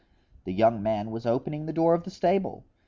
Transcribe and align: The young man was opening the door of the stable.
The 0.45 0.51
young 0.51 0.81
man 0.81 1.11
was 1.11 1.27
opening 1.27 1.67
the 1.67 1.73
door 1.73 1.93
of 1.93 2.05
the 2.05 2.09
stable. 2.09 2.63